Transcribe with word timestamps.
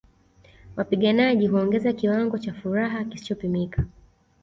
Wapiganaji 0.75 1.47
huongeza 1.47 1.93
kiwango 1.93 2.37
cha 2.37 2.53
furaha 2.53 3.03
kisichopimika 3.03 3.85